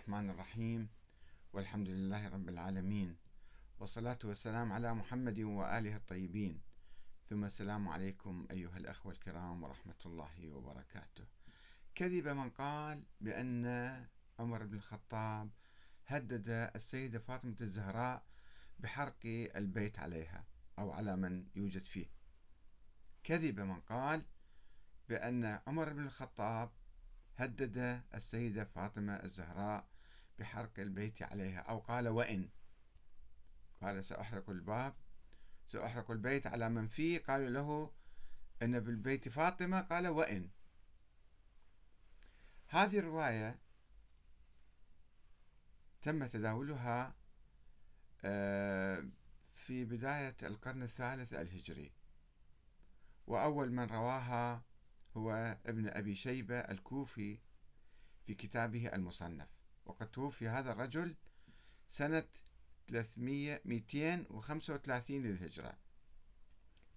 [0.00, 0.88] الرحمن الرحيم.
[1.52, 3.16] والحمد لله رب العالمين.
[3.78, 6.60] والصلاة والسلام على محمد وآله الطيبين.
[7.28, 11.24] ثم السلام عليكم أيها الأخوة الكرام ورحمة الله وبركاته.
[11.94, 13.66] كذب من قال بأن
[14.38, 15.50] عمر بن الخطاب
[16.06, 18.22] هدد السيدة فاطمة الزهراء
[18.78, 19.20] بحرق
[19.56, 20.44] البيت عليها
[20.78, 22.06] أو على من يوجد فيه.
[23.24, 24.24] كذب من قال
[25.08, 26.70] بأن عمر بن الخطاب
[27.40, 29.86] هدد السيدة فاطمة الزهراء
[30.38, 32.48] بحرق البيت عليها أو قال وإن.
[33.80, 34.94] قال سأحرق الباب
[35.68, 37.18] سأحرق البيت على من فيه.
[37.18, 37.92] قالوا له
[38.62, 39.80] أن بالبيت فاطمة.
[39.80, 40.50] قال وإن.
[42.68, 43.58] هذه الرواية
[46.02, 47.14] تم تداولها
[48.24, 49.04] آه،
[49.56, 51.92] في بداية القرن الثالث الهجري
[53.26, 54.62] وأول من رواها
[55.16, 57.38] هو ابن أبي شيبة الكوفي
[58.26, 59.48] في كتابه المصنف.
[59.86, 61.14] وقد توفي هذا الرجل
[61.88, 62.24] سنة
[62.88, 65.78] 300 235 للهجرة.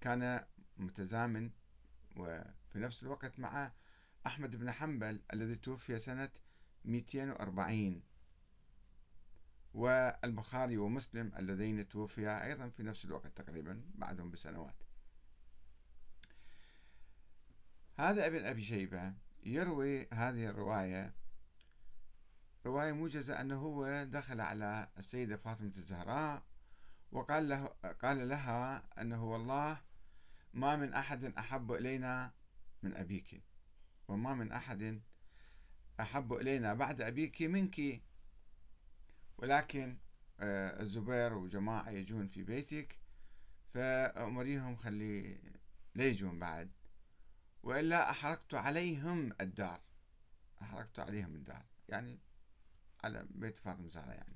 [0.02, 0.46] كان
[0.78, 1.52] متزامن
[2.18, 3.72] وفي نفس الوقت مع
[4.28, 6.30] أحمد بن حنبل الذي توفي سنة
[6.86, 8.02] 240
[9.74, 14.76] والبخاري ومسلم اللذين توفيا أيضا في نفس الوقت تقريبا بعدهم بسنوات.
[17.98, 19.14] هذا ابن أبي شيبة
[19.44, 21.14] يروي هذه الرواية.
[22.66, 26.44] رواية موجزة أنه هو دخل على السيدة فاطمة الزهراء
[27.12, 27.66] وقال له
[28.02, 29.82] قال لها أنه والله
[30.54, 32.32] ما من أحد أحب إلينا
[32.84, 33.44] من أبيك
[34.08, 35.02] وما من أحد
[36.00, 38.02] أحب إلينا بعد أبيك منك.
[39.38, 39.98] ولكن
[40.40, 43.00] آه، الزبير وجماعة يجون في بيتك
[43.74, 45.38] فأمريهم خلي
[45.96, 46.72] لا يجون بعد.
[47.64, 49.82] وإلا أحرقت عليهم الدار.
[50.62, 51.66] أحرقت عليهم الدار.
[51.90, 52.20] يعني
[53.04, 54.36] على بيت فاطمة الزهراء يعني.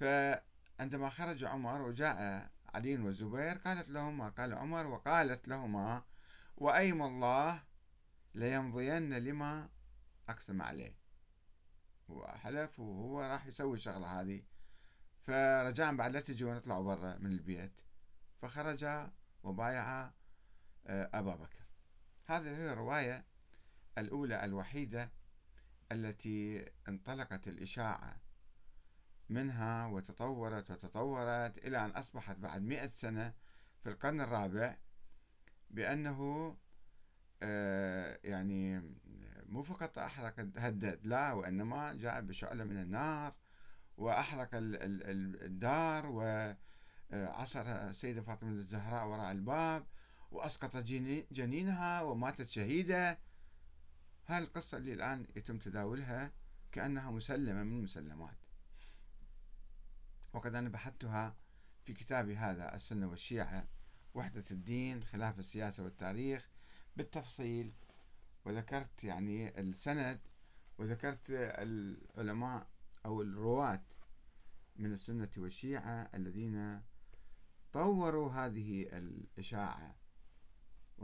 [0.00, 6.02] فعندما خرج عمر وجاء علي والزبير قالت لهما قال عمر وقالت لهما
[6.56, 7.62] وأيم الله
[8.34, 9.68] ليمضين لما
[10.28, 10.94] أقسم عليه.
[12.08, 14.42] وحلف وهو راح يسوي الشغلة هذه.
[15.26, 17.80] فرجعنا بعد لا تجي ونطلعوا برا من البيت.
[18.42, 19.08] فخرج
[19.42, 20.10] وبايع
[20.86, 21.63] أبا بكر.
[22.26, 23.24] هذه هي الرواية
[23.98, 25.10] الأولى الوحيدة
[25.92, 28.16] التي انطلقت الإشاعة
[29.28, 33.32] منها وتطورت وتطورت إلى أن أصبحت بعد مئة سنة
[33.82, 34.76] في القرن الرابع
[35.70, 36.56] بأنه
[37.42, 38.94] آه، يعني
[39.46, 43.34] مو فقط أحرق هدد لا وإنما جاء بشعلة من النار
[43.96, 49.86] وأحرق الدار وعصر السيدة فاطمة الزهراء وراء الباب
[50.34, 50.76] وأسقط
[51.32, 53.18] جنينها وماتت شهيدة.
[54.26, 56.30] هاي القصة اللي الآن يتم تداولها
[56.72, 58.36] كأنها مسلمة من المسلمات.
[60.32, 61.36] وقد أنا بحثتها
[61.84, 63.66] في كتابي هذا السنة والشيعة
[64.14, 66.48] وحدة الدين خلاف السياسة والتاريخ
[66.96, 67.72] بالتفصيل.
[68.44, 70.20] وذكرت يعني السند
[70.78, 72.66] وذكرت العلماء
[73.06, 73.82] أو الرواة
[74.76, 76.82] من السنة والشيعة الذين
[77.72, 80.03] طوروا هذه الإشاعة.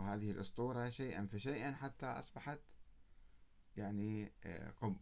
[0.01, 2.59] وهذه الأسطورة شيئا فشيئا حتى أصبحت
[3.77, 5.01] يعني آه، قبة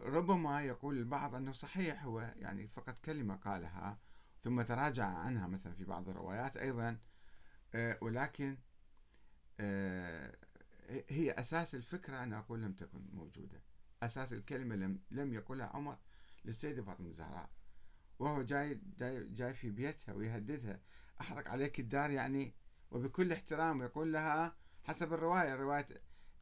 [0.00, 3.98] وربما يقول البعض أنه صحيح هو يعني فقط كلمة قالها
[4.42, 6.98] ثم تراجع عنها مثلا في بعض الروايات أيضا
[7.74, 8.58] آه، ولكن
[9.60, 10.36] آه،
[11.08, 13.62] هي أساس الفكرة أنا أقول لم تكن موجودة.
[14.02, 15.98] أساس الكلمة لم لم يقولها عمر
[16.44, 17.50] للسيدة فاطمة الزهراء
[18.18, 20.80] وهو جاي جاي جاي في بيتها ويهددها.
[21.20, 22.54] أحرق عليك الدار يعني
[22.90, 25.88] وبكل احترام يقول لها حسب الرواية رواية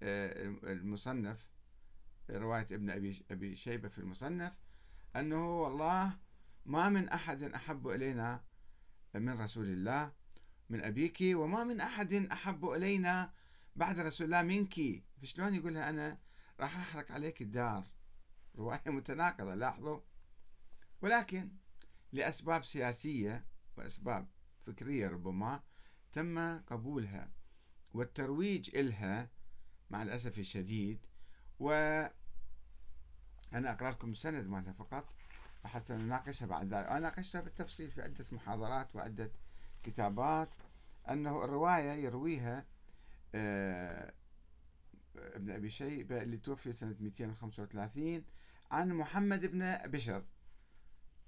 [0.02, 1.46] آه، المصنف
[2.30, 4.52] رواية ابن أبي أبي شيبة في المصنف
[5.16, 6.18] أنه والله
[6.66, 8.44] ما من أحد أحب إلينا
[9.14, 10.12] من رسول الله
[10.70, 13.32] من أبيك وما من أحد أحب إلينا
[13.76, 15.04] بعد رسول الله منك.
[15.22, 16.18] فشلون يقولها أنا
[16.60, 17.84] راح أحرق عليك الدار؟
[18.56, 20.00] رواية متناقضة لاحظوا.
[21.02, 21.50] ولكن
[22.12, 23.44] لأسباب سياسية
[23.76, 24.28] وأسباب
[24.66, 25.62] فكرية ربما
[26.12, 27.30] تم قبولها
[27.94, 29.28] والترويج إلها
[29.90, 30.98] مع الأسف الشديد
[31.60, 31.70] و
[33.54, 35.04] أنا أقرأ لكم السند مالها فقط
[35.64, 36.86] حتى نناقشها بعد ذلك.
[36.86, 39.30] أنا ناقشتها بالتفصيل في عدة محاضرات وعدة
[39.82, 40.48] كتابات.
[41.10, 42.64] أنه الرواية يرويها
[43.34, 44.12] آه،
[45.16, 48.24] ابن أبي شيبة اللي توفي سنة 235
[48.70, 50.24] عن محمد بن بشر.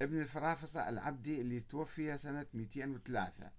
[0.02, 3.50] ابن الفرافصة العبدي اللي توفي سنة 203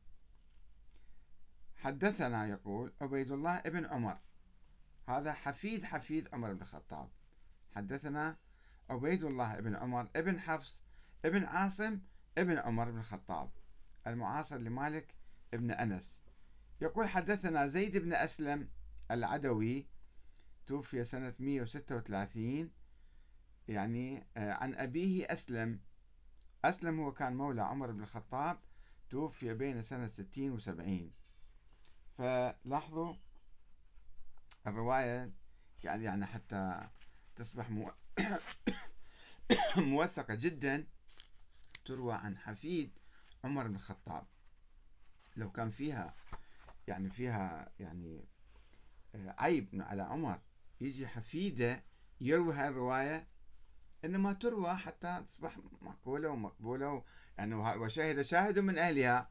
[1.77, 4.17] حدثنا يقول عبيد الله ابن عمر.
[5.07, 7.09] هذا حفيد حفيد عمر بن الخطاب.
[7.75, 8.35] حدثنا
[8.89, 10.81] عبيد الله بن عمر ابن حفص
[11.25, 11.99] ابن عاصم
[12.37, 13.49] ابن عمر بن الخطاب.
[14.07, 15.15] المعاصر لمالك
[15.53, 16.19] ابن أنس.
[16.81, 18.69] يقول حدثنا زيد بن أسلم
[19.11, 19.87] العدوي
[20.67, 22.71] توفي سنة 136
[23.67, 25.79] يعني آه، عن أبيه أسلم
[26.69, 28.59] أسلم هو كان مولى عمر بن الخطاب
[29.09, 31.11] توفي بين سنة 60 و 70
[32.17, 33.13] فلاحظوا
[34.67, 35.31] الرواية
[35.83, 36.89] يعني حتى
[37.35, 37.91] تصبح مو...
[39.77, 40.87] موثقة جدا
[41.85, 42.91] تروى عن حفيد
[43.43, 44.27] عمر بن الخطاب.
[45.35, 46.15] لو كان فيها
[46.87, 48.25] يعني فيها يعني
[49.15, 50.39] آه، عيب على عمر
[50.81, 51.83] يجي حفيدة
[52.21, 53.27] يروي هاي الرواية
[54.05, 57.03] انما تروى حتى تصبح معقوله ومقبولة
[57.37, 59.29] يعني وشهد شاهد من أهلها.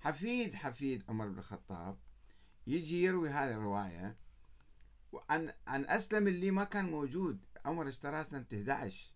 [0.00, 1.98] حفيد حفيد عمر بن الخطاب
[2.66, 4.16] يجي يروي هذه الرواية
[5.30, 7.44] عن عن أسلم اللي ما كان موجود.
[7.64, 9.12] عمر اشتراه سنة 11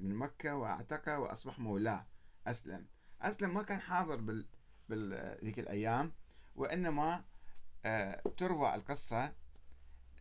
[0.00, 2.06] من مكة وأعتقه وأصبح مولاه.
[2.46, 2.86] أسلم.
[3.22, 4.16] أسلم ما كان حاضر
[4.88, 6.12] بال ذيك الأيام
[6.56, 7.24] وإنما
[7.84, 9.32] آه، تروى القصة.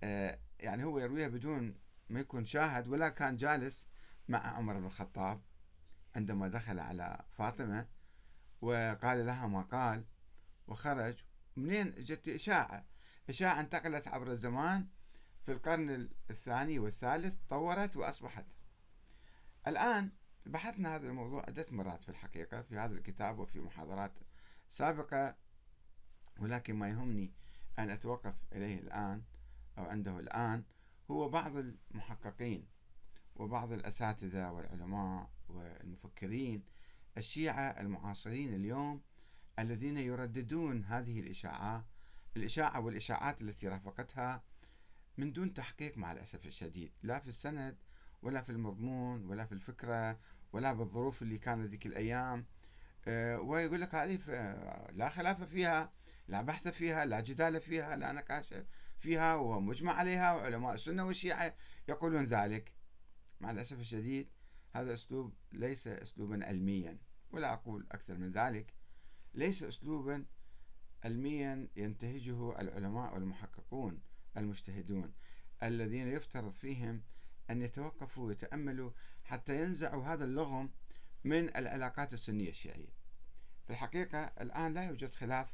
[0.04, 1.76] آه، يعني هو يرويها بدون
[2.10, 3.86] ما يكون شاهد ولا كان جالس
[4.28, 5.42] مع عمر بن الخطاب
[6.16, 7.88] عندما دخل على فاطمة
[8.62, 10.06] وقال لها ما قال
[10.68, 11.24] وخرج
[11.56, 12.86] منين؟ جت إشاعة.
[13.30, 14.88] إشاعة انتقلت عبر الزمان
[15.46, 18.46] في القرن الثاني والثالث طورت وأصبحت.
[19.68, 20.12] الآن
[20.46, 24.12] بحثنا هذا الموضوع عدة مرات في الحقيقة في هذا الكتاب وفي محاضرات
[24.70, 25.36] سابقة
[26.40, 27.34] ولكن ما يهمني
[27.80, 29.24] أن أتوقف إليه الآن
[29.78, 30.64] أو عنده الآن.
[31.12, 32.68] هو بعض المحققين
[33.36, 36.64] وبعض الأساتذة والعلماء والمفكرين
[37.18, 39.02] الشيعة المعاصرين اليوم
[39.60, 41.84] الذين يرددون هذه الإشاعات
[42.38, 44.44] الإشاعة والإشاعات التي رافقتها
[45.18, 47.78] من دون تحقيق مع الأسف الشديد لا في السند
[48.22, 50.20] ولا في المضمون ولا في الفكرة
[50.54, 52.46] ولا بالظروف اللي كانت ذيك الأيام.
[53.08, 54.20] آه، ويقول لك هذه
[54.92, 55.92] لا خلاف فيها
[56.28, 58.54] لا بحث فيها لا جدال فيها لا نقاش
[59.00, 61.54] فيها ومجمع عليها وعلماء السنة والشيعة
[61.88, 62.74] يقولون ذلك.
[63.44, 64.28] مع الأسف الشديد
[64.72, 66.98] هذا أسلوب ليس أسلوبا علميا
[67.32, 68.74] ولا أقول أكثر من ذلك.
[69.34, 70.26] ليس أسلوبا
[71.04, 74.02] علميا ينتهجه العلماء والمحققون
[74.38, 75.14] المجتهدون
[75.64, 77.02] الذين يفترض فيهم
[77.50, 78.92] أن يتوقفوا ويتأملوا
[79.24, 80.70] حتى ينزعوا هذا اللغم
[81.24, 82.90] من العلاقات السنية الشيعية.
[83.66, 85.54] في الحقيقة الآن لا يوجد خلاف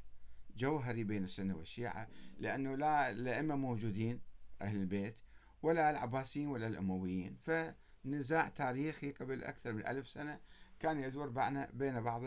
[0.55, 4.21] جوهري بين السنة والشيعة لأنه لا الأئمة موجودين
[4.61, 5.19] أهل البيت
[5.61, 7.37] ولا العباسيين ولا الأمويين.
[7.45, 10.39] فنزاع تاريخي قبل أكثر من ألف سنة
[10.79, 11.29] كان يدور
[11.73, 12.21] بين بعض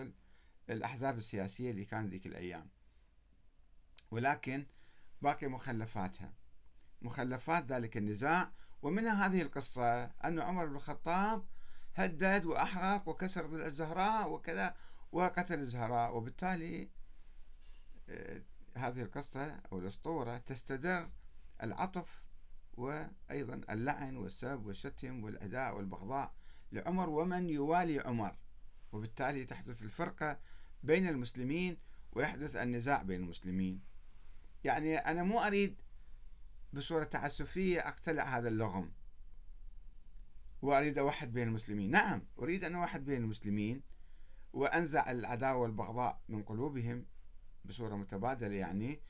[0.71, 2.69] الأحزاب السياسية اللي كانت ذيك الأيام.
[4.11, 4.67] ولكن
[5.23, 6.33] باقي مخلفاتها.
[7.03, 8.53] مخلفات ذلك النزاع
[8.83, 11.45] ومنها هذه القصة أن عمر بن الخطاب
[11.95, 14.77] هدد وأحرق وكسر الزهراء وكذا
[15.13, 16.17] وقتل الزهراء.
[16.17, 16.91] وبالتالي
[18.09, 18.43] آه،
[18.77, 21.11] هذه القصة أو الأسطورة تستدر
[21.63, 22.23] العطف
[22.75, 26.35] وأيضا اللعن والسب والشتم والعداء والبغضاء
[26.73, 28.37] لعمر ومن يوالي عمر.
[28.93, 30.39] وبالتالي تحدث الفرقة
[30.83, 31.77] بين المسلمين
[32.13, 33.81] ويحدث النزاع بين المسلمين.
[34.65, 35.77] يعني أنا مو أريد
[36.73, 38.93] بصورة تعسفية أقتلع هذا اللغم.
[40.63, 41.91] وأريد أوحد بين المسلمين.
[41.91, 43.83] نعم أريد أن أوحد بين المسلمين
[44.53, 47.07] وأنزع العداوة والبغضاء من قلوبهم
[47.65, 49.01] بصورة متبادلة يعني.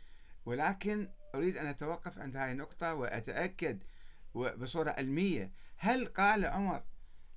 [0.46, 3.82] ولكن أريد أن أتوقف عند هذه النقطة وأتأكد
[4.34, 5.52] بصورة علمية.
[5.76, 6.82] هل قال عمر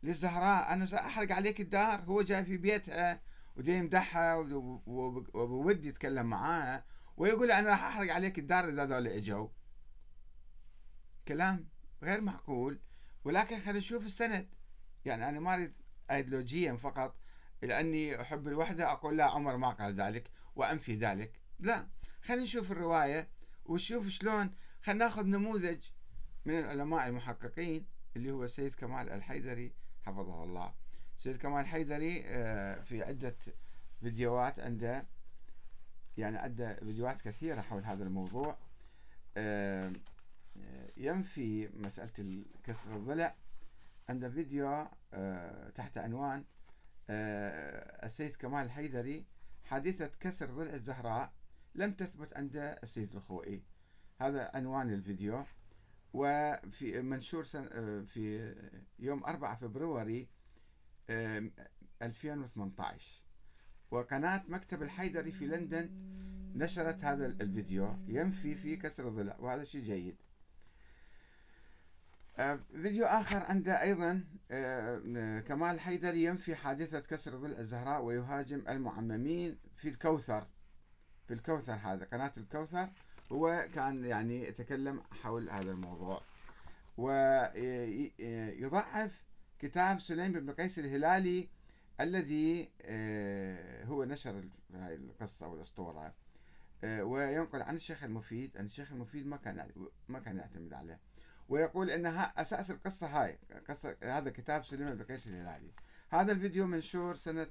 [0.03, 3.21] للزهراء أنا سأحرق عليك الدار هو جاي في بيتها
[3.55, 6.85] ودي يمدحها وبود يتكلم معاها
[7.17, 9.47] ويقول أنا راح أحرق عليك الدار إذا ذول إجوا.
[11.27, 11.67] كلام
[12.03, 12.79] غير معقول.
[13.23, 14.49] ولكن خلينا نشوف السند.
[15.05, 15.73] يعني أنا ما أريد
[16.11, 17.15] أيديولوجيا فقط
[17.61, 21.41] لأني أحب الوحدة أقول لا عمر ما قال ذلك وأنفي ذلك.
[21.59, 21.87] لا
[22.21, 23.34] خلينا نشوف الرواية.
[23.65, 24.51] ونشوف شلون
[24.83, 25.83] خلينا ناخذ نموذج
[26.45, 29.73] من العلماء المحققين اللي هو السيد كمال الحيدري
[30.05, 30.73] حفظه الله.
[31.17, 33.35] سيد كمال الحيدري آه، في عدة
[34.01, 35.05] فيديوهات عنده
[36.17, 38.57] يعني عنده فيديوهات كثيرة حول هذا الموضوع.
[39.37, 39.93] آه،
[40.97, 43.35] ينفي مسألة كسر الضلع.
[44.09, 46.43] عنده فيديو آه، تحت عنوان
[47.09, 49.25] السيد كمال الحيدري
[49.63, 51.33] حادثة كسر ضلع الزهراء.
[51.75, 53.63] لم تثبت عند السيد الخوئي.
[54.21, 55.43] هذا عنوان الفيديو.
[56.13, 57.43] وفي منشور
[58.05, 58.55] في
[58.99, 60.27] يوم 4 فبراير
[62.01, 63.23] 2018
[63.91, 65.89] وقناة مكتب الحيدري في لندن
[66.55, 67.97] نشرت هذا الفيديو.
[68.07, 70.15] ينفي فيه كسر الضلع وهذا شيء جيد.
[72.37, 79.57] آه، فيديو آخر عنده أيضا آه، كمال حيدر ينفي حادثة كسر ضلع الزهراء ويهاجم المعممين
[79.77, 80.47] في الكوثر.
[81.27, 82.05] في الكوثر هذا.
[82.05, 82.89] قناة الكوثر
[83.31, 86.21] هو كان يعني يتكلم حول هذا الموضوع.
[86.97, 88.13] ويضعف
[89.59, 91.47] كتاب سليم بن قيس الهلالي
[92.01, 96.13] الذي آه، هو نشر هذه القصة والأسطورة.
[96.83, 99.67] وينقل عن الشيخ المفيد أن الشيخ المفيد ما كان
[100.07, 100.99] ما كان يعتمد عليه.
[101.49, 103.37] ويقول انها أساس القصة هاي
[103.69, 105.71] قصة هذا كتاب سليمان بقيس الهلالي.
[106.09, 107.47] هذا الفيديو منشور سنة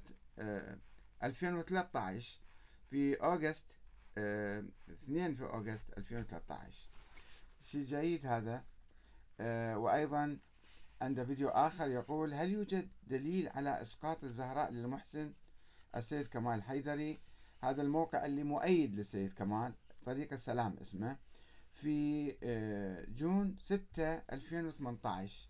[1.23, 2.44] 2013 آه،
[2.89, 3.65] في أوغست
[4.17, 6.89] 2 آه، في أوغست 2013
[7.65, 8.63] شيء جيد هذا.
[9.39, 10.37] آه، وأيضا
[11.01, 15.33] عنده فيديو آخر يقول هل يوجد دليل على إسقاط الزهراء للمحسن؟
[15.95, 17.19] السيد كمال حيدري
[17.63, 19.73] هذا الموقع اللي مؤيد للسيد كمال
[20.05, 21.17] طريق السلام اسمه
[21.73, 25.49] في آه، جون 6 2018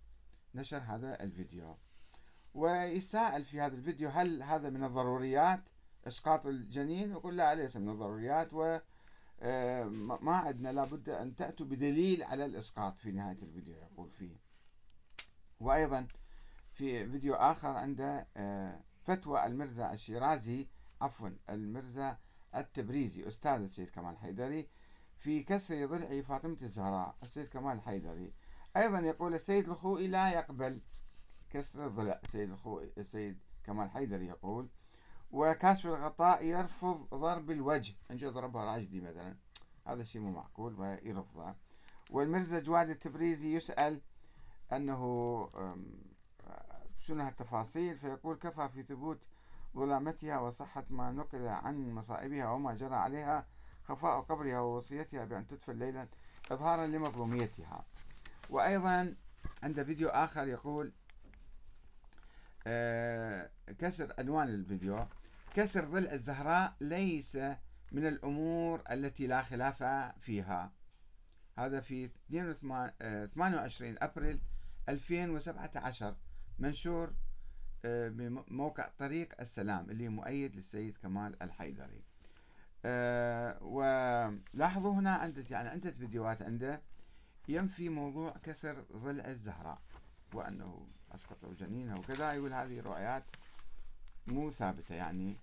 [0.56, 1.78] نشر هذا الفيديو.
[2.54, 5.62] ويسأل في هذا الفيديو هل هذا من الضروريات؟
[6.08, 8.80] إسقاط الجنين لا ليس من الضروريات و
[9.42, 9.84] آه،
[10.22, 14.36] ما عندنا لابد أن تأتوا بدليل على الإسقاط في نهاية الفيديو يقول فيه.
[15.60, 16.08] وأيضا
[16.74, 20.68] في فيديو آخر عنده آه، فتوى المرزا الشيرازي
[21.02, 22.18] عفوا المرزا
[22.56, 24.68] التبريزي أستاذ السيد كمال حيدري
[25.18, 28.34] في كسر ضلع فاطمة الزهراء السيد كمال الحيدري
[28.78, 30.80] أيضا يقول السيد الخوئي لا يقبل
[31.50, 34.68] كسر الضلع السيد الخوئي السيد كمال الحيدري يقول
[35.36, 37.94] وكاشف الغطاء يرفض ضرب الوجه.
[38.12, 39.36] أن ضربها راشدي مثلا.
[39.88, 41.54] هذا الشيء مو معقول ويرفضه
[42.10, 44.02] والمرزا جواد التبريزي يسأل
[44.74, 45.02] أنه
[47.00, 49.20] شنو هالتفاصيل؟ فيقول كفى في ثبوت
[49.76, 53.46] ظلامتها وصحة ما نقل عن مصائبها وما جرى عليها
[53.84, 56.08] خفاء قبرها ووصيتها بأن تدفن ليلا
[56.52, 57.86] إظهارا لمظلوميتها.
[58.50, 59.16] وأيضا
[59.64, 60.92] عند فيديو آخر يقول
[62.68, 63.50] آه،
[63.80, 65.06] كسر عنوان الفيديو.
[65.56, 67.36] كسر ضلع الزهراء ليس
[67.92, 69.84] من الأمور التي لا خلاف
[70.22, 70.72] فيها.
[71.58, 74.40] هذا في 28 آه، أبريل
[74.90, 76.16] 2017
[76.60, 77.14] منشور
[77.86, 82.04] آه، بموقع طريق السلام اللي مؤيد للسيد كمال الحيدري.
[82.86, 86.82] آه، ولاحظوا هنا عنده يعني عدة فيديوهات عنده.
[87.48, 89.82] ينفي موضوع كسر ضلع الزهراء
[90.34, 93.24] وأنه أسقطوا جنينها وكذا يقول هذه روايات
[94.28, 95.36] مو ثابتة يعني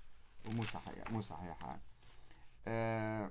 [0.49, 1.79] ومو صحيحة مو صحيحة.
[2.69, 3.31] أه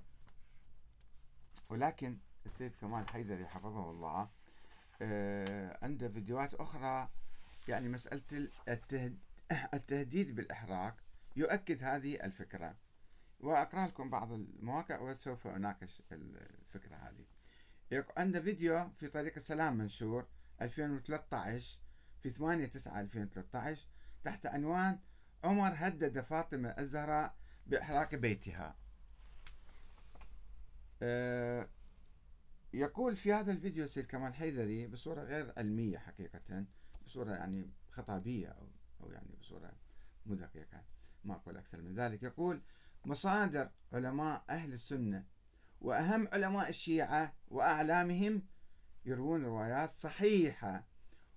[1.70, 4.30] ولكن السيد كمال حيدري حفظه الله
[5.02, 7.10] أه عنده فيديوهات أخرى.
[7.68, 8.50] يعني مسألة
[9.74, 10.96] التهديد بالإحراق
[11.36, 12.76] يؤكد هذه الفكرة.
[13.40, 17.26] وأقرأ لكم بعض المواقع وسوف أناقش الفكرة هذه.
[18.18, 20.26] عنده فيديو في طريق السلام منشور
[20.62, 21.80] 2013
[22.24, 23.82] في 8 9 2013
[24.24, 25.00] تحت عنوان
[25.44, 27.36] عمر هدد فاطمة الزهراء
[27.68, 28.76] بإحراق بيتها.
[31.02, 31.68] أه
[32.74, 36.66] يقول في هذا الفيديو سيد كمال حيدري بصورة غير علمية حقيقة
[37.06, 38.68] بصورة يعني خطابية أو,
[39.02, 39.72] أو يعني بصورة
[40.26, 40.84] مو دقيقة
[41.24, 42.24] ما أقول أكثر من ذلك.
[42.24, 42.62] يقول
[43.06, 45.26] مصادر علماء أهل السنة
[45.82, 48.44] وأهم علماء الشيعة وأعلامهم
[49.06, 50.88] يروون روايات صحيحة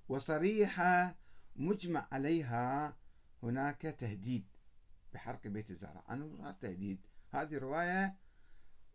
[0.08, 1.14] وصريحة
[1.56, 2.96] مجمع عليها
[3.44, 4.44] هناك تهديد
[5.14, 6.98] بحرق بيت الزهراء أنا تهديد.
[7.32, 8.16] هذه رواية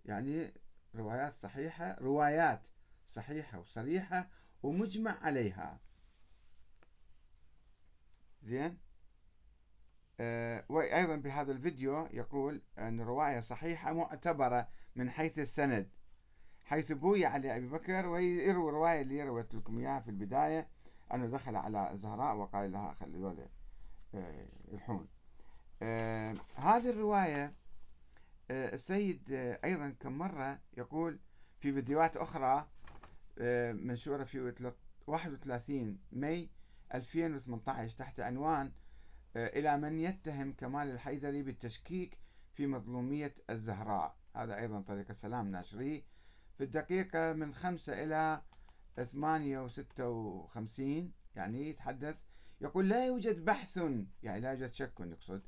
[0.06, 0.54] يعني
[0.96, 2.62] روايات صحيحة روايات
[3.10, 4.28] صحيحة وصريحة
[4.64, 5.80] ومجمع عليها.
[8.44, 8.78] زين؟
[10.20, 15.90] آه، وأيضا بهذا الفيديو يقول أن الرواية صحيحة معتبرة من حيث السند
[16.66, 20.68] حيث بوي على أبي بكر ويروي الرواية اللي رويت لكم إياها في البداية.
[21.14, 23.48] أنه دخل على الزهراء وقال لها خلي ذولا.
[24.16, 25.08] آه، يلحون
[25.82, 27.54] آه، هذه الرواية
[28.52, 29.24] السيد
[29.64, 31.20] أيضا كم مرة يقول
[31.60, 32.68] في فيديوهات أخرى
[33.74, 34.74] منشورة في
[35.08, 36.50] 31 ماي
[36.94, 38.72] 2018 تحت عنوان
[39.36, 42.18] آه، إلى من يتهم كمال الحيدري بالتشكيك
[42.56, 44.16] في مظلومية الزهراء.
[44.36, 46.04] هذا أيضا طريق السلام ناشري.
[46.58, 48.42] في الدقيقة من خمسة إلى
[49.12, 52.16] ثمانية وستة وخمسين يعني يتحدث
[52.62, 53.78] يقول لا يوجد بحث
[54.24, 55.42] يعني لا يوجد شك نقصد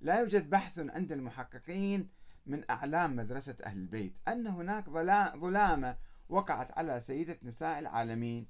[0.00, 2.08] لا يوجد بحث عند المحققين
[2.46, 4.90] من أعلام مدرسة أهل البيت أن هناك
[5.36, 5.96] ظلامة
[6.28, 8.46] وقعت على سيدة نساء العالمين.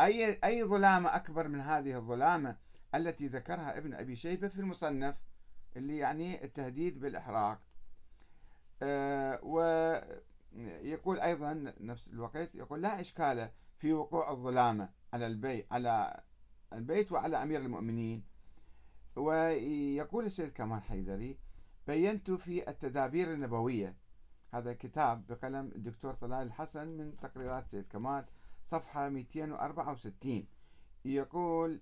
[0.00, 2.56] أي أي ظلامة أكبر من هذه الظلامة
[2.94, 5.14] التي ذكرها ابن أبي شيبة في المصنف
[5.76, 7.60] اللي يعني التهديد بالإحراق.
[8.82, 16.20] أه ويقول أيضا نفس الوقت يقول لا إشكال في وقوع الظلامة على البيت على
[16.72, 18.22] البيت وعلى أمير المؤمنين.
[19.16, 21.38] ويقول السيد كمال حيدري
[21.86, 23.96] بينت في التدابير النبوية.
[24.54, 28.24] هذا كتاب بقلم الدكتور طلال الحسن من تقريرات سيد كمال
[28.66, 30.46] صفحة 264
[31.04, 31.80] يقول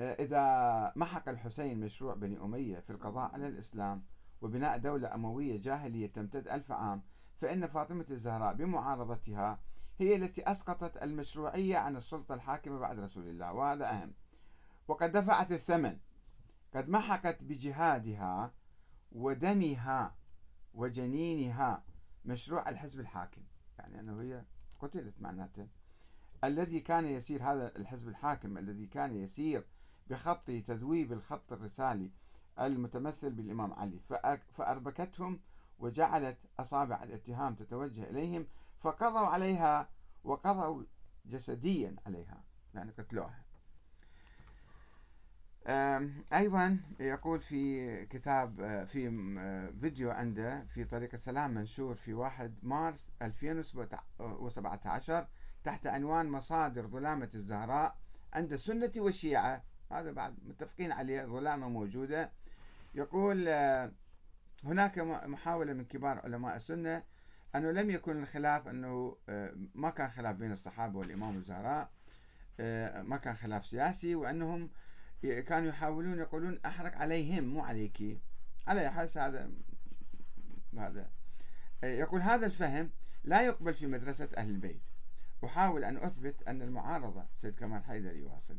[0.00, 4.02] إذا محق الحسين مشروع بني أمية في القضاء على الإسلام
[4.42, 7.02] وبناء دولة أموية جاهلية تمتد ألف عام
[7.40, 9.60] فإن فاطمة الزهراء بمعارضتها
[10.02, 14.12] هي التي أسقطت المشروعية عن السلطة الحاكمة بعد رسول الله وهذا أهم.
[14.88, 15.98] وقد دفعت الثمن.
[16.74, 18.52] قد محقت بجهادها
[19.12, 20.14] ودمها
[20.74, 21.82] وجنينها
[22.24, 23.42] مشروع الحزب الحاكم.
[23.78, 24.42] يعني أنه هي
[24.80, 25.66] قتلت معناته.
[26.44, 29.64] الذي كان يسير هذا الحزب الحاكم الذي كان يسير
[30.10, 32.10] بخط تذويب الخط الرسالي
[32.60, 34.00] المتمثل بالإمام علي
[34.56, 35.40] فأربكتهم
[35.78, 38.46] وجعلت أصابع الاتهام تتوجه إليهم
[38.80, 39.88] فقضوا عليها
[40.24, 40.82] وقضوا
[41.26, 42.44] جسديا عليها
[42.74, 43.44] يعني قتلوها.
[46.32, 49.10] أيضا يقول في كتاب في
[49.80, 55.26] فيديو عنده في طريق السلام منشور في 1 مارس 2017
[55.64, 57.96] تحت عنوان مصادر ظلامة الزهراء
[58.32, 59.62] عند السنة والشيعة.
[59.92, 62.30] هذا بعد متفقين عليه ظلامة موجودة.
[62.94, 63.48] يقول
[64.64, 67.02] هناك محاولة من كبار علماء السنة
[67.56, 69.16] أنه لم يكن الخلاف أنه
[69.74, 71.90] ما كان خلاف بين الصحابة والإمام الزهراء
[73.02, 74.70] ما كان خلاف سياسي وأنهم
[75.22, 78.20] كانوا يحاولون يقولون أحرق عليهم مو عليك.
[78.66, 79.50] على حال هذا
[80.78, 81.10] هذا.
[81.82, 82.90] يقول هذا الفهم
[83.24, 84.82] لا يقبل في مدرسة أهل البيت.
[85.44, 88.58] أحاول أن أثبت أن المعارضة سيد كمال حيدر يواصل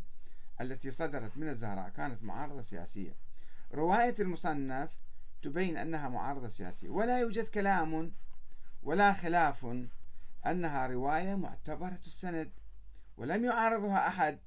[0.62, 3.15] التي صدرت من الزهراء كانت معارضة سياسية.
[3.74, 4.98] رواية المصنف
[5.41, 8.12] تبين أنها معارضة سياسية ولا يوجد كلام
[8.83, 9.65] ولا خلاف
[10.45, 12.51] أنها رواية معتبرة السند
[13.17, 14.39] ولم يعارضها أحد.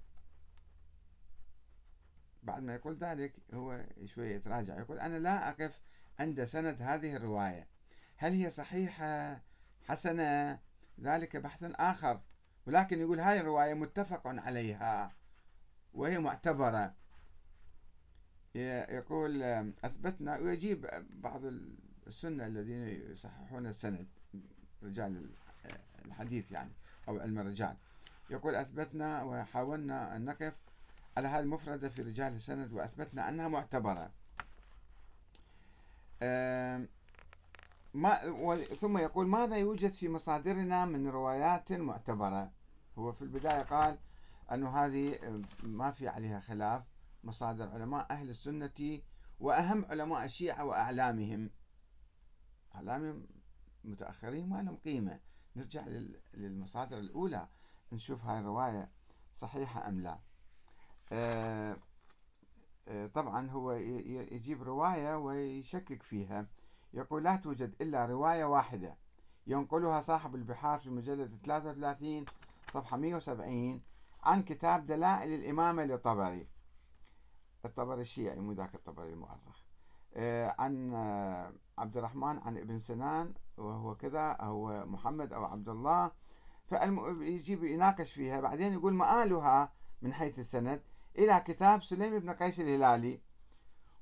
[2.43, 5.81] بعد ما يقول ذلك هو شوية يتراجع يقول أنا لا أقف
[6.19, 7.67] عند سند هذه الرواية.
[8.17, 9.41] هل هي صحيحة؟
[9.89, 10.59] حسنة؟
[11.01, 12.21] ذلك بحث آخر.
[12.67, 15.13] ولكن يقول هذه الرواية متفق عليها
[15.95, 16.95] وهي معتبرة.
[18.55, 19.43] يقول
[19.85, 21.41] أثبتنا ويجيب بعض
[22.07, 24.09] السنة الذين يصححون السند.
[24.85, 25.31] رجال
[26.05, 26.71] الحديث يعني
[27.09, 27.77] أو علم الرجال.
[28.31, 30.55] يقول أثبتنا وحاولنا أن نقف
[31.17, 34.11] على هذه المفردة في رجال السند وأثبتنا أنها معتبرة.
[37.95, 38.35] ما
[38.81, 42.51] ثم يقول ماذا يوجد في مصادرنا من روايات معتبرة؟
[42.99, 43.99] هو في البداية قال
[44.53, 45.19] أنه هذه
[45.63, 46.83] ما في عليها خلاف.
[47.25, 49.01] مصادر علماء أهل السنة
[49.41, 51.51] وأهم علماء الشيعة وأعلامهم.
[52.75, 53.27] أعلامهم
[53.85, 55.21] متأخرين ما لهم قيمة.
[55.57, 55.85] نرجع
[56.35, 57.49] للمصادر الأولى
[57.93, 58.91] نشوف هاي الرواية
[59.41, 60.19] صحيحة أم لا.
[61.13, 61.77] آه،
[62.89, 66.47] آه، طبعا هو يجيب رواية ويشكك فيها.
[66.95, 68.97] يقول لا توجد إلا رواية واحدة
[69.47, 72.25] ينقلها صاحب البحار في مجلد 33
[72.73, 73.83] صفحة 170
[74.23, 76.47] عن كتاب دلائل الإمامة للطبري.
[77.65, 79.65] الطبري الشيعي مو ذاك الطبري المؤرخ.
[80.59, 80.95] عن
[81.79, 86.11] عبد الرحمن عن ابن سنان وهو كذا أو محمد أو عبد الله.
[86.69, 88.41] فيجيب يناقش فيها.
[88.41, 89.73] بعدين يقول مآلها
[90.03, 90.83] من حيث السند
[91.19, 93.21] إلى كتاب سليم بن قيس الهلالي.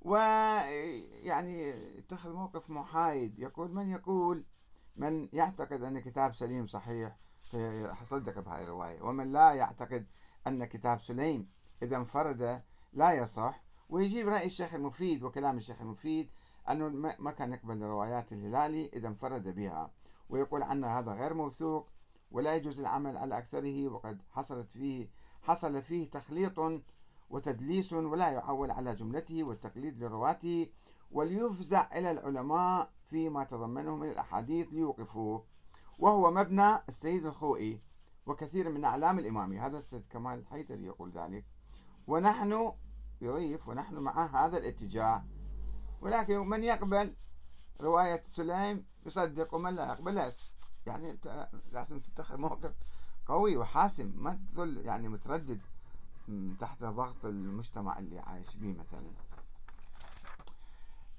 [0.02, 3.38] ويعني اتخذ موقف محايد.
[3.38, 4.44] يقول من يقول؟
[4.96, 7.16] من يعتقد أن كتاب سليم صحيح؟
[7.50, 9.02] فيصدق بهاي الرواية.
[9.02, 10.06] ومن لا يعتقد
[10.46, 11.48] أن كتاب سليم
[11.82, 13.62] إذا انفرد لا يصح.
[13.92, 16.30] ويجيب رأي الشيخ المفيد وكلام الشيخ المفيد
[16.70, 19.90] أنه ما كان يقبل روايات الهلالي إذا انفرد بها.
[20.28, 21.88] ويقول عنه هذا غير موثوق
[22.30, 25.08] ولا يجوز العمل على أكثره وقد حصلت فيه
[25.42, 26.82] حصل فيه تخليط
[27.30, 30.66] وتدليس ولا يعول على جملته والتقليد لرواته
[31.10, 35.44] وليفزع إلى العلماء فيما تضمنه من الأحاديث ليوقفوه.
[35.98, 37.80] وهو مبنى السيد الخوئي
[38.26, 41.44] وكثير من أعلام الإمامية هذا السيد كمال الحيدري يقول ذلك.
[42.06, 42.72] ونحن
[43.22, 45.24] يضيف ونحن مع هذا الاتجاه.
[46.00, 47.14] ولكن من يقبل
[47.80, 50.32] رواية سليم يصدق ومن لا يقبل
[50.86, 51.18] يعني
[51.72, 52.72] لازم تتخذ موقف
[53.26, 55.60] قوي وحاسم ما تظل يعني متردد
[56.60, 59.10] تحت ضغط المجتمع اللي عايش به مثلا.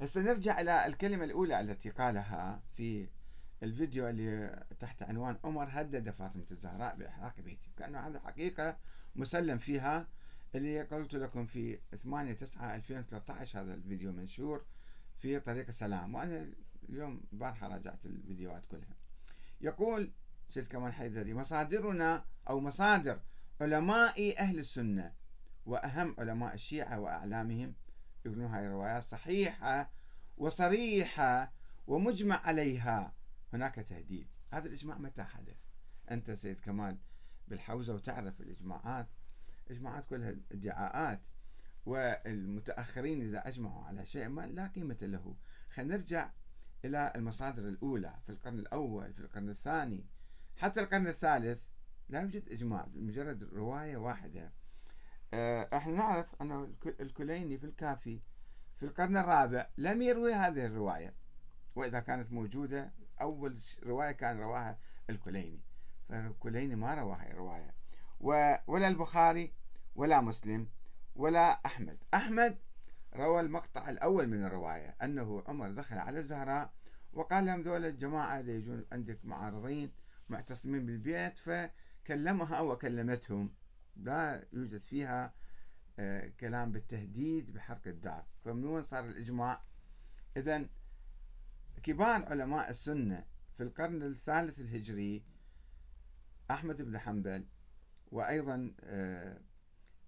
[0.02, 3.08] هسه نرجع إلى الكلمة الأولى التي قالها في
[3.64, 8.78] الفيديو اللي تحت عنوان عمر هدد فاطمة الزهراء بإحراق بيتي كأنه هذا حقيقة
[9.16, 10.08] مسلم فيها
[10.56, 14.66] اللي قلت لكم في 8 9 2013 هذا الفيديو منشور
[15.20, 16.50] في طريق السلام وأنا
[16.90, 18.96] اليوم البارحة راجعت الفيديوهات كلها.
[19.62, 20.12] يقول
[20.50, 23.20] سيد كمال حيدري مصادرنا أو مصادر
[23.62, 25.14] علماء أهل السنة
[25.66, 27.74] وأهم علماء الشيعة وأعلامهم
[28.26, 29.92] يقولون هاي الروايات صحيحة
[30.38, 31.52] وصريحة
[31.88, 33.14] ومجمع عليها.
[33.54, 34.28] هناك تهديد.
[34.52, 35.58] هذا الإجماع متى حدث؟
[36.12, 36.98] أنت سيد كمال
[37.48, 39.08] بالحوزة وتعرف الإجماعات.
[39.72, 41.22] إجماعات كلها ادعاءات
[41.86, 45.36] والمتأخرين إذا أجمعوا على شيء ما لا قيمة له.
[45.70, 46.30] خلينا نرجع
[46.86, 50.06] إلى المصادر الأولى في القرن الأول في القرن الثاني.
[50.58, 51.60] حتى القرن الثالث
[52.10, 54.52] لا يوجد إجماع بمجرد رواية واحدة.
[55.34, 58.20] آه، إحنا نعرف أن الكليني في الكافي
[58.80, 61.14] في القرن الرابع لم يروي هذه الرواية.
[61.76, 64.78] وإذا كانت موجودة أول رواية كان رواها
[65.10, 65.60] الكليني.
[66.10, 67.74] فالكليني ما روى هاي الرواية
[68.24, 69.54] ولا البخاري
[69.96, 70.68] ولا مسلم
[71.16, 71.98] ولا أحمد.
[72.14, 72.58] أحمد
[73.16, 76.74] روى المقطع الأول من الرواية أنه عمر دخل على الزهراء
[77.14, 79.92] وقال لهم ذول الجماعة اللي يجون عندك معارضين
[80.30, 83.54] معتصمين بالبيت فكلمها وكلمتهم.
[83.96, 85.34] لا يوجد فيها
[86.00, 88.26] آه، كلام بالتهديد بحرق الدار.
[88.46, 89.62] فمن وين صار الإجماع؟
[90.38, 90.66] إذا
[91.84, 93.26] كبار علماء السنة
[93.58, 95.24] في القرن الثالث الهجري
[96.52, 97.46] أحمد بن حنبل
[98.14, 99.38] وأيضا آه،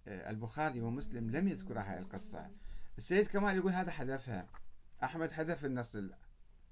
[0.07, 2.49] آه، البخاري ومسلم لم يذكر هاي القصة.
[2.97, 4.47] السيد كمال يقول هذا حذفها.
[5.03, 5.97] أحمد حذف النص.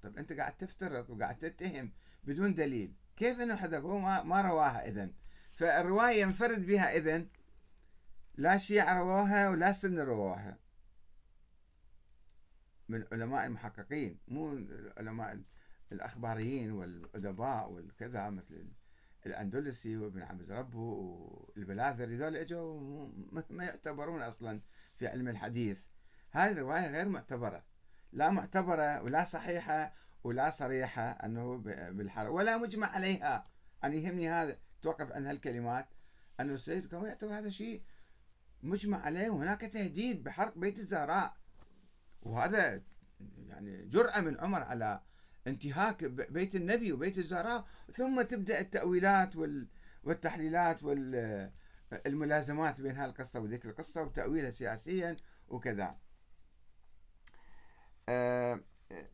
[0.04, 1.92] طب أنت قاعد تفترض وقاعد تتهم
[2.24, 2.94] بدون دليل.
[3.18, 5.14] كيف أنه حذف؟ هو ما, ما رواها إذن.
[5.54, 7.28] فالرواية ينفرد بها إذن.
[8.36, 10.58] لا شيعة رواها ولا سنة رواها.
[12.90, 15.40] من العلماء المحققين مو العلماء
[15.92, 18.66] الأخباريين والأدباء والكذا مثل
[19.26, 23.08] الأندلسي وابن عبد ربه والبلاذري ذول إجوا
[23.50, 24.62] ما يعتبرون أصلا
[24.98, 25.78] في علم الحديث.
[26.32, 27.64] هذه الرواية غير معتبرة.
[28.12, 31.58] لا معتبرة ولا صحيحة ولا صريحة أنه
[31.92, 33.48] بالحرب ولا مجمع عليها.
[33.84, 35.86] أنا يهمني هذا توقف عن هالكلمات.
[36.40, 37.84] أنه السيد يعتبر هذا شيء
[38.64, 41.38] مجمع عليه وهناك تهديد بحرق بيت الزهراء.
[42.22, 42.82] وهذا
[43.48, 45.02] يعني جرأة من عمر على
[45.48, 49.36] انتهاك بيت النبي وبيت الزهراء ثم تبدأ التأويلات
[50.04, 50.84] والتحليلات
[52.04, 55.16] والملازمات بين هالقصة وذيك القصة وتأويلها سياسيا
[55.48, 55.96] وكذا.
[58.10, 58.60] آه،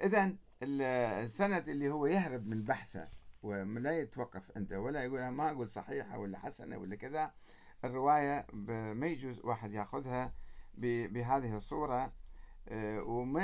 [0.02, 3.10] إذا السند اللي هو يهرب من بحثه
[3.44, 7.32] ولا يتوقف عنده ولا يقول ما أقول صحيحة ولا حسنة ولا كذا
[7.84, 8.46] الرواية
[8.94, 10.34] ما يجوز واحد يأخذها
[10.78, 12.14] بهذه الصورة.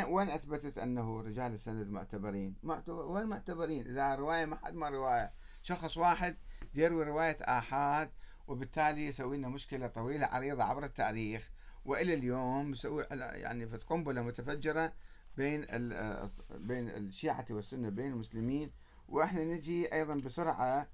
[0.07, 2.55] وين أثبتت أنه رجال السند معتبرين؟
[2.87, 5.31] وين معتبرين؟ إذا رواية ما حد ما رواية.
[5.63, 6.37] شخص واحد
[6.75, 8.09] يروي رواية آحاد
[8.47, 11.51] وبالتالي يسوي لنا مشكلة طويلة عريضة عبر التاريخ
[11.85, 14.93] وإلى اليوم يسوي يعني قنبلة متفجرة
[15.37, 18.71] بين آه، بين الشيعة والسنة بين المسلمين.
[19.07, 20.87] وإحنا نجي أيضا بسرعة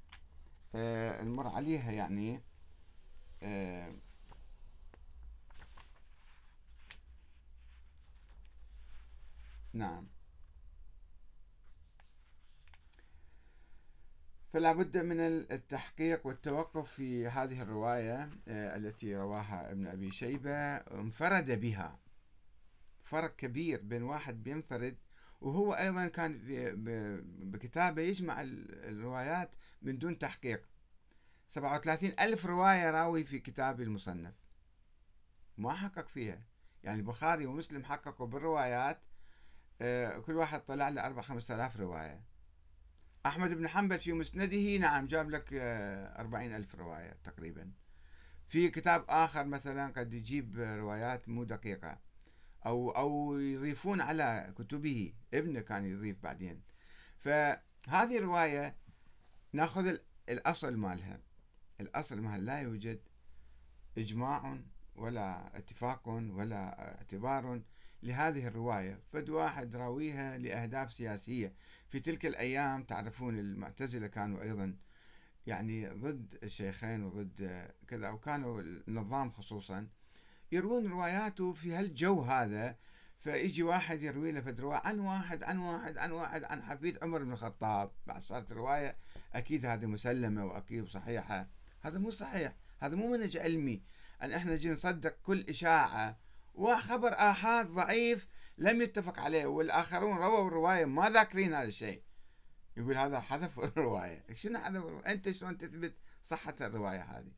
[0.75, 2.41] آه، نمر عليها يعني
[9.73, 10.07] نعم.
[14.53, 15.19] فلا بد من
[15.51, 21.99] التحقيق والتوقف في هذه الرواية آه، التي رواها ابن أبي شيبة انفرد بها.
[23.03, 24.97] فرق كبير بين واحد بينفرد
[25.41, 26.39] وهو أيضا كان
[27.51, 30.63] بكتابه يجمع الروايات من دون تحقيق.
[31.49, 34.33] 37 ألف رواية راوي في كتابه المصنف.
[35.57, 36.41] ما حقق فيها.
[36.83, 38.99] يعني البخاري ومسلم حققوا بالروايات
[40.25, 42.21] كل واحد طلع له أربع خمسة آلاف رواية.
[43.25, 47.71] أحمد بن حنبل في مسنده نعم جاب لك آه، أربعين ألف رواية تقريبا.
[48.49, 51.97] في كتاب آخر مثلا قد يجيب روايات مو دقيقة
[52.65, 56.61] أو أو يضيفون على كتبه ابنه كان يضيف بعدين.
[57.19, 58.75] فهذه الرواية
[59.53, 59.97] ناخذ
[60.29, 61.19] الأصل مالها.
[61.79, 62.99] الأصل مالها لا يوجد
[63.97, 64.59] إجماع
[64.95, 67.61] ولا اتفاق ولا اعتبار
[68.03, 71.53] لهذه الرواية فد واحد راويها لأهداف سياسية.
[71.89, 74.75] في تلك الأيام تعرفون المعتزلة كانوا أيضا
[75.47, 79.87] يعني ضد الشيخين وضد كذا وكانوا النظام خصوصا
[80.51, 82.75] يروون رواياته في هالجو هذا.
[83.19, 87.23] فيجي واحد يروي له فد رواية عن واحد عن واحد عن واحد عن حفيد عمر
[87.23, 87.91] بن الخطاب.
[88.07, 88.95] بعد صارت رواية
[89.33, 91.47] أكيد هذه مسلمة وأكيد صحيحة.
[91.81, 93.81] هذا مو صحيح هذا مو منهج علمي.
[94.21, 96.17] أن إحنا نجي نصدق كل إشاعة
[96.53, 102.03] وخبر آحاد ضعيف لم يتفق عليه والآخرون رووا الرواية ما ذاكرين هذا الشيء.
[102.77, 104.23] يقول هذا حذف الرواية.
[104.33, 107.31] شنو حذف الرواية؟ أنت شلون تثبت صحة الرواية هذه؟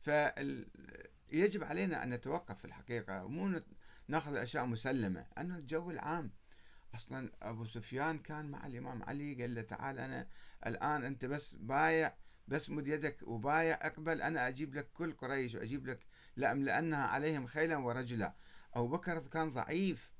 [0.00, 3.62] فيجب علينا أن نتوقف في الحقيقة ومو
[4.08, 5.26] نأخذ الأشياء مسلمة.
[5.38, 6.30] أنه الجو العام.
[6.94, 10.26] أصلا أبو سفيان كان مع الإمام علي قال له تعال أنا
[10.66, 12.14] الآن أنت بس بايع
[12.48, 16.06] بس مد يدك وبايع اقبل أنا أجيب لك كل قريش وأجيب لك
[16.36, 18.34] لأملأنها عليهم خيلا ورجلا.
[18.74, 20.10] أبو بكر كان ضعيف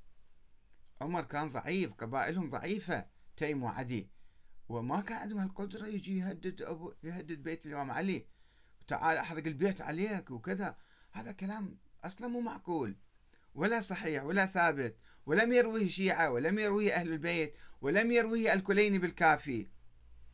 [1.01, 3.05] عمر كان ضعيف قبائلهم ضعيفة
[3.37, 4.09] تيم وعدي.
[4.69, 8.25] وما كان عندهم القدرة يجي يهدد أبو يهدد بيت الإمام علي.
[8.87, 10.77] تعال أحرق البيت عليك وكذا.
[11.11, 12.95] هذا كلام أصلا مو معقول.
[13.55, 19.67] ولا صحيح ولا ثابت ولم يرويه الشيعة ولم يرويه أهل البيت ولم يرويه الكليني بالكافي.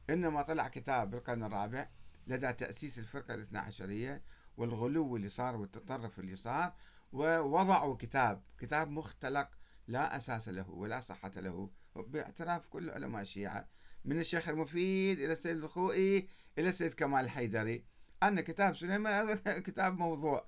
[0.09, 1.89] إنما طلع كتاب بالقرن الرابع
[2.27, 4.21] لدى تأسيس الفرقة الاثنى عشرية
[4.57, 6.73] والغلو اللي صار والتطرف اللي صار.
[7.11, 9.49] ووضعوا كتاب كتاب مختلق
[9.87, 13.67] لا أساس له ولا صحة له باعتراف كل علماء الشيعة
[14.05, 17.85] من الشيخ المفيد إلى السيد الخوئي إلى السيد كمال الحيدري
[18.23, 20.47] أن كتاب سليمان هذا كتاب موضوع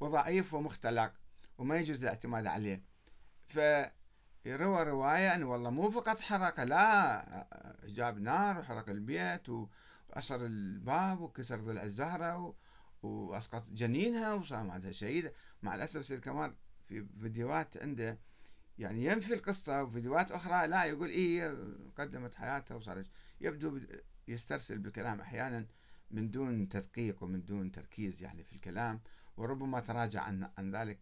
[0.00, 1.12] وضعيف ومختلق
[1.58, 2.82] وما يجوز الاعتماد عليه.
[3.48, 7.46] فروى رواية أن والله مو فقط حرق لا
[7.84, 12.54] جاب نار وحرق البيت وأسر الباب وكسر ضلع الزهرة
[13.02, 15.32] وأسقط جنينها وصار عندها شهيدة
[15.62, 16.54] مع الأسف سيد كمال
[16.88, 18.18] في فيديوهات عنده
[18.78, 21.56] يعني ينفي القصة وفيديوهات أخرى لا يقول إيه
[21.98, 23.06] قدمت حياتها وصارت
[23.40, 23.80] يبدو
[24.28, 25.66] يسترسل بالكلام أحيانا
[26.10, 29.00] من دون تدقيق ومن دون تركيز يعني في الكلام
[29.36, 30.98] وربما تراجع عن, عن ذلك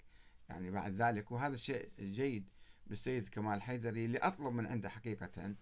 [0.49, 1.31] يعني بعد ذلك.
[1.33, 2.49] وهذا الشيء جيد
[2.87, 5.55] بالسيد كمال حيدري اللي أطلب من عنده حقيقة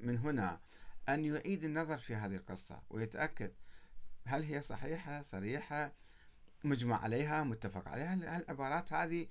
[0.00, 0.60] من هنا
[1.08, 3.52] أن يعيد النظر في هذه القصة ويتأكد
[4.26, 5.92] هل هي صحيحة صريحة
[6.64, 9.28] مجمع عليها متفق عليها؟ العبارات هذه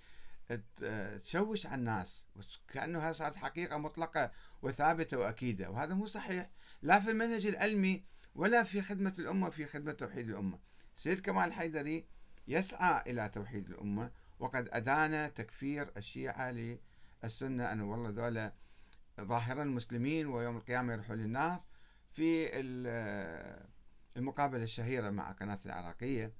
[1.23, 2.25] تشوش على الناس
[2.67, 6.49] كأنها صارت حقيقة مطلقة وثابتة وأكيدة وهذا مو صحيح.
[6.82, 8.03] لا في المنهج العلمي
[8.36, 10.60] ولا في خدمة الأمة في خدمة توحيد الأمة.
[10.95, 12.06] سيد كمال الحيدري
[12.47, 17.71] يسعى إلى توحيد الأمة وقد أدان تكفير الشيعة للسنة.
[17.71, 18.53] أنه والله ذولا
[19.21, 21.63] ظاهرا المسلمين ويوم القيامة يروحون للنار
[22.13, 22.49] في
[24.17, 26.32] المقابلة الشهيرة مع قناة العراقية.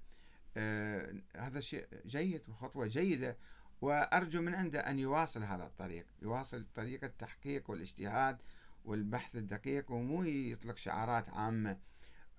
[0.58, 3.38] آه، هذا شيء جيد وخطوة جيدة
[3.82, 8.38] وأرجو من عنده أن يواصل هذا الطريق يواصل طريق التحقيق والاجتهاد
[8.86, 11.78] والبحث الدقيق ومو يطلق شعارات عامة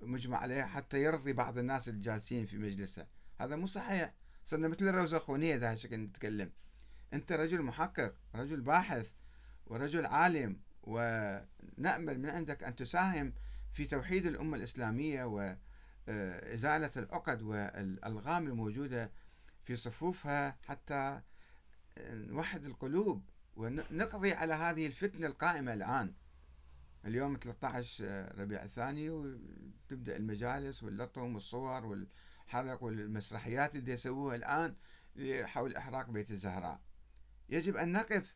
[0.01, 3.07] مجمع عليها حتى يرضي بعض الناس الجالسين في مجلسه.
[3.40, 4.12] هذا مو صحيح.
[4.44, 6.51] صرنا مثل الروزخونية ذا الشكل نتكلم.
[7.12, 9.07] أنت رجل محقق رجل باحث
[9.66, 13.33] ورجل عالم ونأمل من عندك أن تساهم
[13.74, 19.10] في توحيد الأمة الإسلامية وإزالة العقد والألغام الموجودة
[19.64, 21.20] في صفوفها حتى
[22.10, 23.24] نوحد القلوب
[23.56, 26.14] ونقضي على هذه الفتنة القائمة الآن.
[27.04, 34.74] اليوم 13 ربيع الثاني وتبدأ المجالس واللطم والصور والحرق والمسرحيات اللي يسووها الآن
[35.46, 36.80] حول إحراق بيت الزهراء.
[37.48, 38.34] يجب أن نقف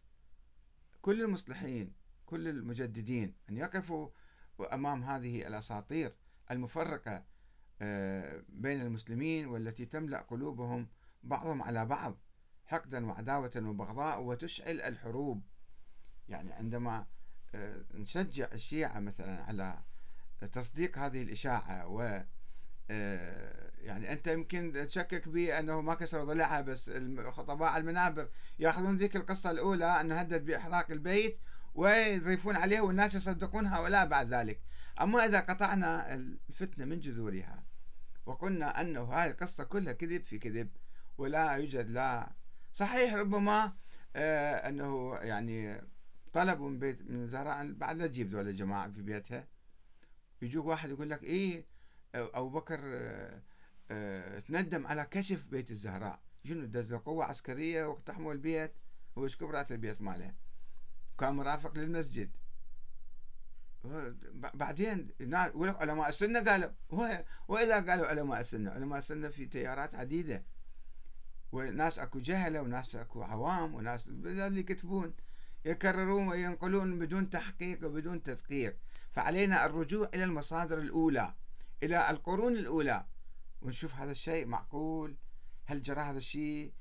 [1.02, 1.92] كل المصلحين
[2.26, 4.08] كل المجددين أن يقفوا
[4.60, 6.14] أمام هذه الأساطير
[6.50, 7.24] المفرقة
[7.82, 10.88] آه، بين المسلمين والتي تملأ قلوبهم
[11.22, 12.16] بعضهم على بعض
[12.66, 15.42] حقدا وعداوة وبغضاء وتشعل الحروب.
[16.28, 17.06] يعني عندما
[17.54, 19.78] آه، نشجع الشيعة مثلا على
[20.52, 22.22] تصديق هذه الإشاعة و
[22.90, 28.96] آه، يعني أنت يمكن تشكك بي أنه ما كسر ضلعها بس الخطباء على المنابر يأخذون
[28.96, 31.38] ذيك القصة الأولى أنه هدد بإحراق البيت
[31.78, 34.60] ويضيفون عليه والناس يصدقون هؤلاء بعد ذلك.
[35.00, 37.64] أما إذا قطعنا الفتنة من جذورها
[38.26, 40.68] وقلنا أنه هذه القصة كلها كذب في كذب
[41.18, 42.32] ولا يوجد لا.
[42.74, 43.72] صحيح ربما
[44.16, 45.80] آه أنه يعني
[46.32, 49.46] طلبوا من بيت من الزهراء بعد لا تجيب ذول الجماعة في بيتها.
[50.42, 51.64] يجوك واحد يقول لك إيه
[52.14, 53.42] أبو بكر آه
[53.90, 56.20] آه تندم على كشف بيت الزهراء.
[56.44, 58.72] شنو؟ دز قوة عسكرية واقتحموا البيت
[59.18, 60.34] هو إيش كبرات البيت ماله
[61.18, 62.30] كان مرافق للمسجد.
[64.54, 66.70] بعدين يقول علماء السنة قالوا
[67.48, 70.42] وإذا قالوا علماء السنة علماء السنة في تيارات عديدة.
[71.52, 75.14] وناس أكو جهلة وناس أكو عوام وناس اللي يكتبون
[75.64, 78.76] يكررون وينقلون بدون تحقيق وبدون تدقيق.
[79.12, 81.34] فعلينا الرجوع إلى المصادر الأولى
[81.82, 83.04] إلى القرون الأولى.
[83.62, 85.16] ونشوف هذا الشيء معقول؟
[85.66, 86.72] هل جرى هذا الشيء؟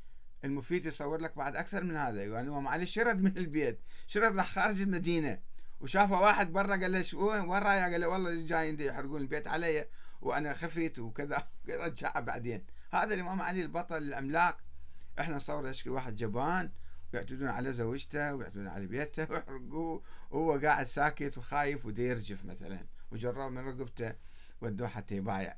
[0.44, 4.52] المفيد يصور لك بعد أكثر من هذا يعني ما علي شرد من البيت شرد راح
[4.54, 5.40] خارج المدينة.
[5.80, 9.88] وشافه واحد برا قال له شو وين رايح؟ قال له والله جايين يحرقون البيت علي
[10.22, 12.66] وأنا خفيت وكذا رجع بعدين.
[12.94, 14.58] هذا الإمام علي البطل العملاق.
[15.20, 16.72] إحنا نصور اشكي واحد جبان
[17.14, 20.04] ويعتدون على زوجته ويعتدون على بيته ويحرقوه.
[20.32, 22.80] وهو قاعد ساكت وخايف وديرجف مثلا
[23.12, 24.14] وجروه من رقبته
[24.62, 25.56] ودوه حتى يبايع.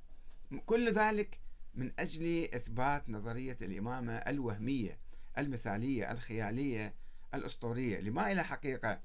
[0.66, 1.40] كل ذلك
[1.74, 4.98] من أجل إثبات نظرية الإمامة الوهمية
[5.38, 6.94] المثالية الخيالية
[7.34, 8.00] الأسطورية.
[8.00, 9.02] اللي ما إلى حقيقة؟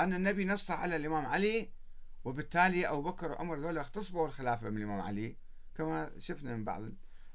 [0.00, 1.70] أن النبي نص على الإمام علي
[2.24, 5.36] وبالتالي أبو بكر وعمر ذولا اغتصبوا الخلافة من الإمام علي
[5.74, 6.82] كما شفنا من بعض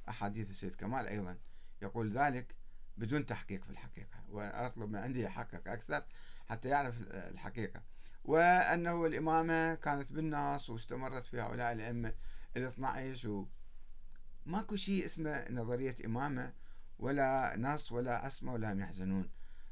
[0.10, 1.38] أحاديث السيد كمال أيضا.
[1.82, 2.56] يقول ذلك
[2.98, 6.04] بدون تحقيق في الحقيقة وأطلب من عندي يحقق أكثر
[6.50, 7.82] حتى يعرف الحقيقة.
[8.24, 12.14] وأنه الإمامة كانت بالناس واستمرت في هؤلاء الأئمة
[12.58, 13.48] ال 12 و
[14.46, 16.54] ماكو شيء اسمه نظرية إمامة
[17.00, 19.30] ولا نص ولا أسمى ولا يحزنون.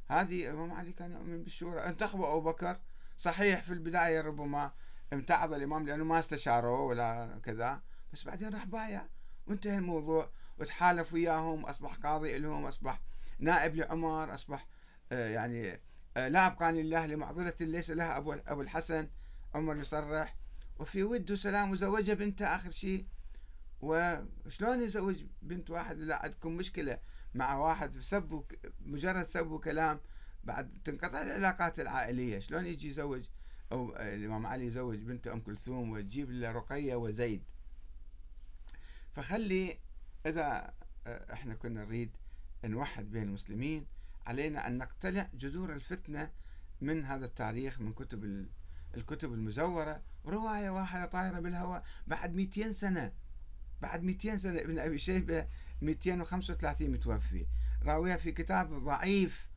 [0.07, 1.79] هذه الإمام علي كان يؤمن بالشورى.
[1.79, 2.79] انتخبوا أبو بكر.
[3.17, 4.71] صحيح في البداية ربما
[5.13, 7.81] امتعض الإمام لأنه ما استشاروه ولا كذا
[8.13, 9.05] بس بعدين راح بايع.
[9.47, 10.29] وانتهى الموضوع.
[10.57, 11.65] وتحالف وياهم.
[11.65, 12.65] أصبح قاضي لهم.
[12.65, 13.01] أصبح
[13.39, 14.33] نائب لعمر.
[14.33, 14.67] أصبح
[15.11, 15.79] آه، يعني
[16.17, 19.09] آه، لا أبقى لله لمعضلة ليس لها أبو الحسن.
[19.55, 20.35] عمر يصرح.
[20.79, 23.05] وفي ود وسلام وزوجها بنته آخر شيء.
[23.81, 26.97] وشلون يزوج بنت واحد؟ إذا عندكم مشكلة
[27.35, 28.43] مع واحد سب
[28.85, 29.99] مجرد سب وكلام
[30.43, 32.39] بعد تنقطع العلاقات العائلية.
[32.39, 33.23] شلون يجي يزوج
[33.71, 37.41] أو الإمام علي يزوج بنته أم كلثوم وتجيب له رقية وزيد.
[39.15, 39.77] فخلي
[40.25, 40.73] إذا
[41.07, 42.09] آه، إحنا كنا نريد
[42.65, 43.85] نوحد بين المسلمين
[44.25, 46.31] علينا أن نقتلع جذور الفتنة
[46.81, 48.45] من هذا التاريخ من كتب
[48.97, 50.01] الكتب المزورة.
[50.25, 53.11] رواية واحدة طايرة بالهواء بعد 200 سنة.
[53.81, 55.45] بعد 200 سنة ابن أبي شيبة
[55.81, 57.45] 235 متوفي.
[57.83, 59.49] راويها في كتاب ضعيف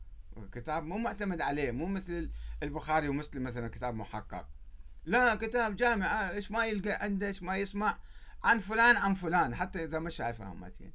[0.51, 2.29] كتاب مو معتمد عليه مو مثل
[2.63, 4.47] البخاري ومسلم مثلا كتاب محقق.
[5.05, 7.97] لا كتاب جامع إيش ما يلقى عنده إيش ما يسمع
[8.43, 10.91] عن فلان عن فلان حتى إذا ما شايفها متين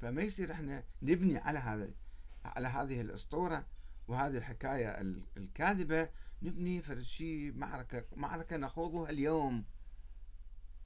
[0.00, 1.90] فما يصير إحنا نبني على هذا
[2.44, 3.64] على هذه الأسطورة
[4.08, 5.00] وهذه الحكاية
[5.36, 6.08] الكاذبة
[6.42, 7.04] نبني فرد
[7.56, 9.64] معركة معركة نخوضها اليوم.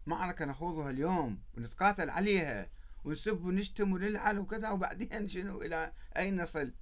[0.07, 2.69] معركة نخوضها اليوم ونتقاتل عليها
[3.05, 6.73] ونسب ونشتم ونلعن وكذا وبعدين شنو؟ إلى أين نصل؟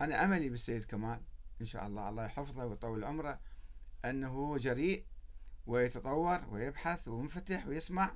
[0.00, 1.20] أنا أملي بالسيد كمال
[1.60, 2.08] إن شاء الله.
[2.08, 3.40] الله يحفظه ويطول عمره.
[4.04, 5.04] أنه جريء
[5.66, 8.12] ويتطور ويبحث ومنفتح ويسمع.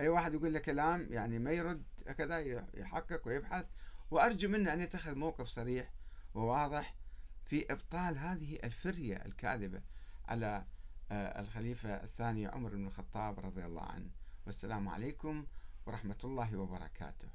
[0.00, 1.82] أي واحد يقول له كلام يعني ما يرد
[2.18, 2.40] كذا
[2.74, 3.66] يحقق ويبحث.
[4.10, 5.90] وأرجو منه أن يتخذ موقف صريح
[6.34, 6.94] وواضح
[7.44, 9.80] في إبطال هذه الفرية الكاذبة
[10.28, 10.64] على
[11.12, 14.10] آه، الخليفة الثاني عمر بن الخطاب رضي الله عنه.
[14.46, 15.46] والسلام عليكم
[15.86, 17.28] ورحمة الله وبركاته.